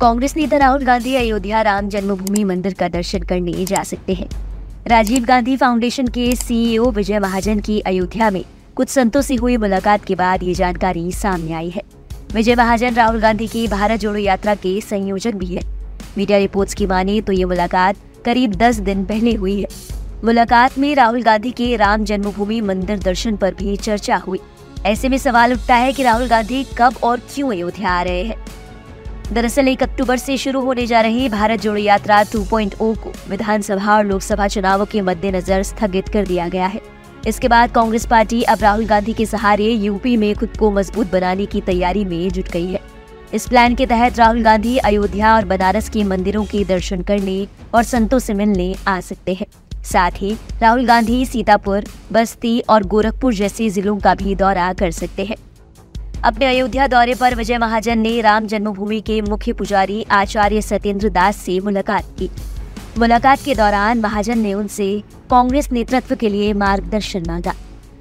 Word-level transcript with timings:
कांग्रेस 0.00 0.32
नेता 0.36 0.58
राहुल 0.58 0.82
गांधी 0.82 1.14
अयोध्या 1.16 1.62
राम 1.62 1.88
जन्मभूमि 1.88 2.42
मंदिर 2.44 2.74
का 2.74 2.86
दर्शन 2.88 3.22
करने 3.22 3.64
जा 3.64 3.82
सकते 3.82 4.14
हैं। 4.14 4.28
राजीव 4.86 5.24
गांधी 5.24 5.56
फाउंडेशन 5.56 6.06
के 6.08 6.34
सीईओ 6.36 6.90
विजय 6.90 7.18
महाजन 7.18 7.58
की 7.60 7.78
अयोध्या 7.80 8.30
में 8.30 8.42
कुछ 8.76 8.88
संतों 8.88 9.20
से 9.22 9.34
हुई 9.34 9.56
मुलाकात 9.56 10.04
के 10.04 10.14
बाद 10.14 10.42
ये 10.42 10.54
जानकारी 10.54 11.10
सामने 11.12 11.52
आई 11.52 11.68
है। 11.70 11.82
विजय 12.34 12.54
महाजन 12.54 12.94
राहुल 12.94 13.20
गांधी 13.20 13.46
की 13.46 13.66
भारत 13.68 14.00
जोड़ो 14.00 14.18
यात्रा 14.18 14.54
के 14.54 14.80
संयोजक 14.80 15.34
भी 15.34 15.46
है। 15.46 15.62
मीडिया 16.18 16.38
रिपोर्ट्स 16.38 16.74
की 16.74 16.86
माने 16.86 17.20
तो 17.20 17.32
ये 17.32 17.44
मुलाकात 17.44 17.96
करीब 18.24 18.54
दस 18.54 18.76
दिन 18.78 19.04
पहले 19.04 19.34
हुई 19.34 19.60
है। 19.60 19.68
मुलाकात 20.24 20.78
में 20.78 20.94
राहुल 20.94 21.22
गांधी 21.22 21.50
के 21.52 21.74
राम 21.76 22.04
जन्मभूमि 22.04 22.60
मंदिर 22.60 22.98
दर्शन 22.98 23.36
पर 23.36 23.54
भी 23.54 23.76
चर्चा 23.78 24.16
हुई। 24.16 24.40
ऐसे 24.86 25.08
में 25.08 25.18
सवाल 25.18 25.52
उठता 25.52 25.74
है 25.74 25.92
कि 25.92 26.02
राहुल 26.02 26.26
गांधी 26.26 26.64
कब 26.78 26.96
और 27.02 27.20
क्यों 27.34 27.50
अयोध्या 27.50 27.90
आ 27.90 28.02
रहे 28.02 28.22
हैं। 28.22 28.44
दरअसल 29.32 29.68
एक 29.68 29.82
अक्टूबर 29.82 30.16
से 30.16 30.36
शुरू 30.36 30.60
होने 30.60 30.86
जा 30.86 31.00
रही 31.00 31.28
भारत 31.28 31.60
जोड़ो 31.60 31.76
यात्रा 31.76 32.22
2.0 32.24 32.74
को 32.78 33.12
विधानसभा 33.28 33.96
और 33.96 34.04
लोकसभा 34.04 34.46
चुनावों 34.48 34.86
के 34.86 35.00
मद्देनजर 35.00 35.62
स्थगित 35.62 36.08
कर 36.08 36.26
दिया 36.26 36.48
गया 36.48 36.66
है। 36.66 36.80
इसके 37.26 37.48
बाद 37.48 37.70
कांग्रेस 37.70 38.06
पार्टी 38.06 38.42
अब 38.42 38.58
राहुल 38.62 38.86
गांधी 38.86 39.12
के 39.12 39.26
सहारे 39.26 39.64
यूपी 39.64 40.16
में 40.16 40.34
खुद 40.34 40.56
को 40.56 40.70
मज़बूत 40.70 41.12
बनाने 41.12 41.46
की 41.46 41.60
तैयारी 41.60 42.04
में 42.04 42.28
जुट 42.28 42.48
गई 42.48 42.66
है। 42.66 42.80
इस 43.34 43.46
प्लान 43.48 43.74
के 43.74 43.86
तहत 43.86 44.18
राहुल 44.18 44.42
गांधी 44.42 44.76
अयोध्या 44.76 45.34
और 45.36 45.44
बनारस 45.44 45.88
के 45.88 46.04
मंदिरों 46.04 46.44
के 46.44 46.64
दर्शन 46.64 47.02
करने 47.02 47.46
और 47.74 47.82
संतों 47.82 48.18
से 48.18 48.34
मिलने 48.34 48.74
आ 48.88 49.00
सकते 49.00 49.34
हैं। 49.34 49.46
साथ 49.82 50.10
ही 50.16 50.36
राहुल 50.60 50.86
गांधी 50.86 51.24
सीतापुर, 51.26 51.84
बस्ती 52.12 52.58
और 52.60 52.82
गोरखपुर 52.84 53.34
जैसे 53.34 53.70
जिलों 53.70 53.96
का 53.98 54.14
भी 54.14 54.34
दौरा 54.34 54.72
कर 54.72 54.90
सकते 54.90 55.24
हैं। 55.24 55.36
अपने 56.24 56.46
अयोध्या 56.46 56.86
दौरे 56.86 57.14
पर 57.14 57.34
विजय 57.34 57.58
महाजन 57.58 57.98
ने 57.98 58.20
राम 58.20 58.46
जन्मभूमि 58.46 59.00
के 59.00 59.20
मुख्य 59.20 59.52
पुजारी 59.52 60.04
आचार्य 60.10 60.60
सत्येंद्र 60.62 61.08
दास 61.08 61.36
से 61.36 61.58
मुलाकात 61.60 62.04
की। 62.18 62.28
मुलाकात 62.98 63.38
के 63.44 63.54
दौरान 63.54 64.00
महाजन 64.00 64.38
ने 64.38 64.52
उनसे 64.54 64.88
कांग्रेस 65.30 65.70
नेतृत्व 65.72 66.14
के 66.16 66.28
लिए 66.28 66.52
मार्गदर्शन 66.54 67.24
मांगा। 67.28 67.54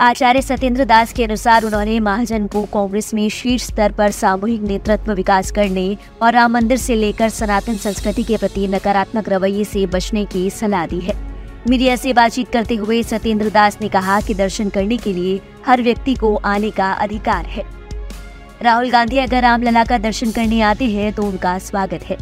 आचार्य 0.00 0.42
सत्येंद्र 0.42 0.84
दास 0.84 1.12
के 1.12 1.24
अनुसार 1.24 1.64
उन्होंने 1.64 1.98
महाजन 2.00 2.46
को 2.46 2.62
कांग्रेस 2.64 3.12
में 3.14 3.28
शीर्ष 3.28 3.66
स्तर 3.66 3.92
पर 3.92 4.10
सामूहिक 4.12 4.62
नेतृत्व, 4.62 5.12
विकास 5.12 5.50
करने 5.50 5.96
और 6.22 6.32
राम 6.32 6.52
मंदिर 6.52 6.78
से 6.78 6.94
लेकर 6.94 7.28
सनातन 7.28 7.76
संस्कृति 7.76 8.22
के 8.22 8.36
प्रति 8.36 8.66
नकारात्मक 8.68 9.28
रवैये 9.28 9.64
से 9.64 9.86
बचने 9.86 10.24
की 10.24 10.48
सलाह 10.52 10.86
दी 10.86 11.00
है। 11.00 11.16
मीडिया 11.68 11.96
से 11.96 12.12
बातचीत 12.12 12.48
करते 12.48 12.74
हुए 12.76 13.02
सत्येंद्र 13.02 13.50
दास 13.50 13.78
ने 13.80 13.88
कहा 13.88 14.20
कि 14.20 14.34
दर्शन 14.34 14.68
करने 14.68 14.96
के 14.96 15.12
लिए 15.12 15.40
हर 15.66 15.82
व्यक्ति 15.82 16.14
को 16.14 16.34
आने 16.36 16.70
का 16.70 16.92
अधिकार 16.92 17.46
है। 17.46 17.64
राहुल 18.62 18.90
गांधी 18.90 19.18
अगर 19.18 19.42
रामलला 19.42 19.82
का 19.84 19.96
दर्शन 19.98 20.30
करने 20.30 20.60
आते 20.60 20.84
हैं 20.84 21.12
तो 21.12 21.22
उनका 21.22 21.58
स्वागत 21.58 22.04
है। 22.04 22.16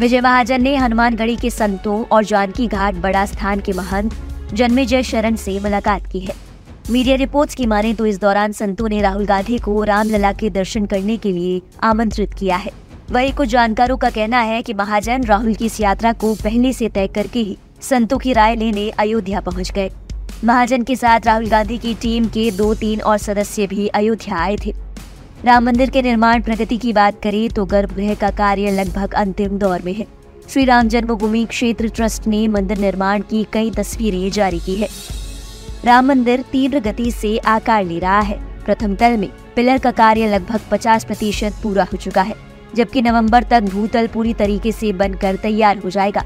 विजय 0.00 0.20
महाजन 0.20 0.62
ने 0.62 0.74
हनुमानगढ़ी 0.76 1.36
के 1.36 1.50
संतों 1.50 2.02
और 2.04 2.24
जानकी 2.24 2.66
घाट 2.66 2.94
बड़ा 2.94 3.24
स्थान 3.26 3.60
के 3.60 3.72
महंत 3.72 4.14
जन्मेजय 4.54 5.02
शरण 5.02 5.36
से 5.36 5.58
मुलाकात 5.60 6.06
की 6.06 6.20
है। 6.20 6.34
मीडिया 6.90 7.16
रिपोर्ट्स 7.16 7.54
की 7.54 7.66
माने 7.66 7.94
तो 7.94 8.06
इस 8.06 8.20
दौरान 8.20 8.52
संतों 8.52 8.88
ने 8.88 9.00
राहुल 9.02 9.26
गांधी 9.26 9.58
को 9.58 9.82
रामलला 9.84 10.32
के 10.32 10.50
दर्शन 10.50 10.86
करने 10.86 11.16
के 11.16 11.32
लिए 11.32 11.60
आमंत्रित 11.82 12.34
किया 12.34 12.56
है। 12.56 12.72
वही 13.10 13.32
कुछ 13.32 13.48
जानकारों 13.48 13.96
का 13.96 14.10
कहना 14.10 14.40
है 14.40 14.60
कि 14.62 14.74
महाजन 14.74 15.24
राहुल 15.24 15.54
की 15.54 15.66
इस 15.66 15.80
यात्रा 15.80 16.12
को 16.12 16.34
पहले 16.34 16.72
से 16.72 16.88
तय 16.88 17.06
करके 17.06 17.40
ही 17.40 17.56
संतों 17.82 18.18
की 18.18 18.32
राय 18.32 18.56
लेने 18.56 18.88
अयोध्या 18.90 19.40
पहुँच 19.40 19.72
गए। 19.72 19.90
महाजन 20.44 20.82
के 20.82 20.96
साथ 20.96 21.26
राहुल 21.26 21.48
गांधी 21.48 21.78
की 21.78 21.94
टीम 21.94 22.28
के 22.28 22.50
दो 22.50 22.72
तीन 22.74 23.00
और 23.00 23.18
सदस्य 23.18 23.66
भी 23.66 23.88
अयोध्या 23.88 24.36
आए 24.36 24.56
थे। 24.56 24.74
राम 25.44 25.64
मंदिर 25.64 25.90
के 25.90 26.00
निर्माण 26.02 26.42
प्रगति 26.42 26.76
की 26.76 26.92
बात 26.92 27.20
करें 27.22 27.48
तो 27.48 27.64
गर्भगृह 27.64 28.14
का 28.14 28.30
कार्य 28.30 28.70
लगभग 28.70 29.14
अंतिम 29.14 29.58
दौर 29.58 29.82
में 29.82 29.92
है। 29.92 30.06
श्री 30.48 30.64
राम 30.64 30.88
जन्मभूमि 30.88 31.44
क्षेत्र 31.44 31.88
ट्रस्ट 31.88 32.26
ने 32.26 32.46
मंदिर 32.48 32.78
निर्माण 32.78 33.20
की 33.20 33.44
कई 33.52 33.70
तस्वीरें 33.70 34.30
जारी 34.30 34.58
की 34.58 34.74
है। 34.74 34.88
राम 35.84 36.06
मंदिर 36.06 36.42
तीव्र 36.52 36.80
गति 36.80 37.10
से 37.10 37.36
आकार 37.38 37.84
ले 37.84 37.98
रहा 37.98 38.18
है। 38.20 38.38
प्रथम 38.64 38.94
तल 38.94 39.16
में 39.16 39.28
पिलर 39.56 39.78
का 39.78 39.90
कार्य 39.90 40.28
लगभग 40.28 40.60
50 40.70 41.04
प्रतिशत 41.04 41.54
पूरा 41.62 41.84
हो 41.84 41.96
चुका 41.96 42.22
है, 42.22 42.34
जबकि 42.74 43.02
नवंबर 43.02 43.42
तक 43.42 43.62
भूतल 43.64 44.06
पूरी 44.06 44.34
तरीके 44.34 44.72
से 44.72 44.92
बनकर 44.92 45.36
तैयार 45.36 45.78
हो 45.78 45.90
जाएगा। 45.90 46.24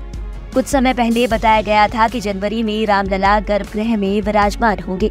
कुछ 0.55 0.67
समय 0.67 0.95
पहले 0.95 1.27
बताया 1.27 1.63
गया 1.63 1.87
था 1.89 2.09
कि 2.09 2.21
जनवरी 2.21 2.63
में 2.63 2.85
रामलला 2.87 3.39
गर्भगृह 3.41 3.97
में 3.97 4.21
विराजमान 4.23 4.79
होंगे। 4.79 5.11